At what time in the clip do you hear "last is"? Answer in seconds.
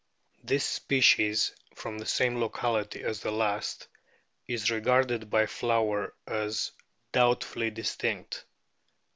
3.29-4.71